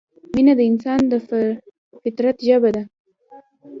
[0.33, 1.13] مینه د انسان د
[2.03, 2.83] فطرت ژبه ده.